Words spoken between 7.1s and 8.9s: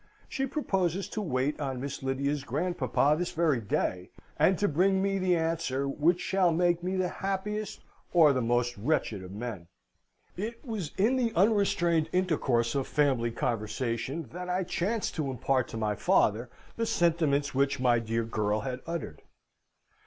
happiest or the most